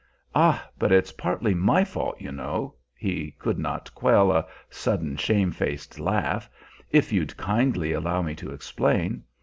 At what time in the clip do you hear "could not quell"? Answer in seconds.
3.37-4.31